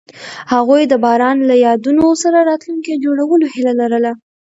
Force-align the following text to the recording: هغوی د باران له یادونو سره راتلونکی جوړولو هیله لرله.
هغوی 0.53 0.81
د 0.87 0.93
باران 1.03 1.37
له 1.49 1.55
یادونو 1.65 2.05
سره 2.23 2.39
راتلونکی 2.49 3.01
جوړولو 3.03 3.45
هیله 3.53 3.73
لرله. 3.81 4.11